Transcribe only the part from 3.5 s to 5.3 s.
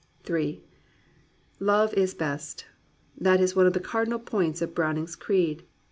one of the cardinal points of Browning*s